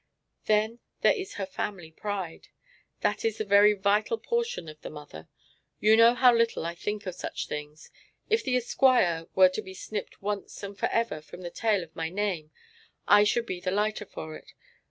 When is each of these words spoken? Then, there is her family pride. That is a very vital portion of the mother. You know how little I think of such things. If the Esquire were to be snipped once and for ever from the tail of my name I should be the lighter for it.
Then, 0.45 0.79
there 1.01 1.13
is 1.13 1.35
her 1.35 1.45
family 1.45 1.91
pride. 1.91 2.47
That 3.01 3.23
is 3.23 3.39
a 3.39 3.45
very 3.45 3.73
vital 3.73 4.17
portion 4.17 4.67
of 4.67 4.81
the 4.81 4.89
mother. 4.89 5.29
You 5.79 5.95
know 5.95 6.15
how 6.15 6.33
little 6.33 6.65
I 6.65 6.73
think 6.73 7.05
of 7.05 7.13
such 7.13 7.45
things. 7.47 7.91
If 8.27 8.43
the 8.43 8.57
Esquire 8.57 9.27
were 9.35 9.49
to 9.49 9.61
be 9.61 9.75
snipped 9.75 10.19
once 10.19 10.63
and 10.63 10.75
for 10.75 10.87
ever 10.87 11.21
from 11.21 11.41
the 11.41 11.51
tail 11.51 11.83
of 11.83 11.95
my 11.95 12.09
name 12.09 12.49
I 13.07 13.23
should 13.23 13.45
be 13.45 13.59
the 13.59 13.69
lighter 13.69 14.07
for 14.07 14.35
it. 14.35 14.53